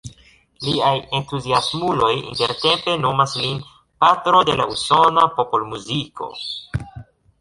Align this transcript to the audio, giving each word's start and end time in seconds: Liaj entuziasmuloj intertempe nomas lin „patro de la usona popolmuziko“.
Liaj 0.67 0.93
entuziasmuloj 1.17 2.09
intertempe 2.21 2.95
nomas 3.03 3.37
lin 3.43 3.61
„patro 4.05 4.41
de 4.51 4.57
la 4.63 4.67
usona 4.77 5.27
popolmuziko“. 5.37 6.33